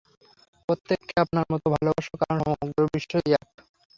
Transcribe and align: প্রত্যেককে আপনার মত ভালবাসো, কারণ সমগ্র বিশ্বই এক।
প্রত্যেককে 0.69 1.13
আপনার 1.23 1.45
মত 1.51 1.63
ভালবাসো, 1.73 2.13
কারণ 2.21 2.37
সমগ্র 2.41 2.81
বিশ্বই 2.93 3.29
এক। 3.35 3.45